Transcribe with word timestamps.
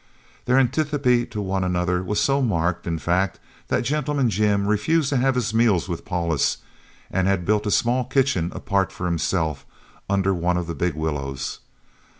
Their 0.45 0.57
antipathy 0.57 1.27
to 1.27 1.41
one 1.41 1.63
another 1.63 2.01
was 2.01 2.19
so 2.19 2.41
marked, 2.41 2.87
in 2.87 2.97
fact, 2.97 3.39
that 3.67 3.83
"Gentleman 3.83 4.31
Jim" 4.31 4.65
refused 4.65 5.09
to 5.09 5.17
have 5.17 5.35
his 5.35 5.53
meals 5.53 5.87
with 5.87 6.05
Paulus 6.05 6.57
and 7.11 7.27
had 7.27 7.45
built 7.45 7.67
a 7.67 7.69
small 7.69 8.05
kitchen 8.05 8.51
apart 8.55 8.91
for 8.91 9.05
himself, 9.05 9.63
under 10.09 10.33
one 10.33 10.57
of 10.57 10.65
the 10.65 10.73
big 10.73 10.95
willows. 10.95 11.59